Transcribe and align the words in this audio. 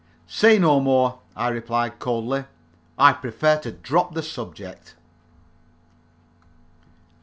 "Say 0.25 0.57
no 0.57 0.79
more," 0.79 1.19
I 1.35 1.49
replied, 1.49 1.99
coldly. 1.99 2.45
"I 2.97 3.13
prefer 3.13 3.59
to 3.59 3.71
drop 3.71 4.15
the 4.15 4.23
subject." 4.23 4.95